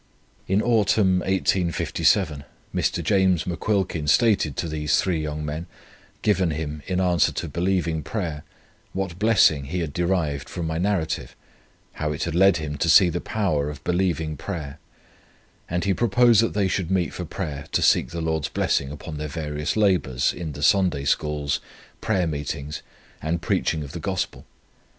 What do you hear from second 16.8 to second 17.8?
meet for prayer